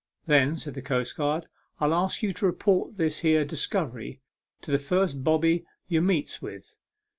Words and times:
"Then," 0.25 0.55
said 0.55 0.73
the 0.73 0.81
coastguard," 0.81 1.45
I'll 1.79 1.93
ask 1.93 2.23
you 2.23 2.33
to 2.33 2.45
report 2.47 2.97
this 2.97 3.19
here 3.19 3.45
discovery 3.45 4.19
to 4.63 4.71
the 4.71 4.79
first 4.79 5.23
bobby 5.23 5.63
ye 5.89 5.99
meets 5.99 6.41
with. 6.41 6.75